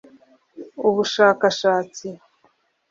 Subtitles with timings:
[0.87, 2.07] ubushakashatsi